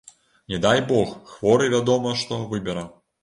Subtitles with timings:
[0.51, 2.87] Не дай бог, хворы вядома што, выбера.